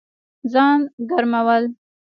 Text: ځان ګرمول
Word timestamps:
ځان 0.51 0.79
ګرمول 1.09 1.63